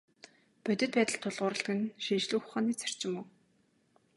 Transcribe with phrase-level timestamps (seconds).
[0.63, 3.25] Бодит байдалд тулгуурладаг нь шинжлэх ухааны зарчим мөн.